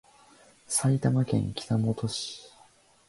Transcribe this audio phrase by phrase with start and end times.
[0.65, 2.49] 埼玉県北本市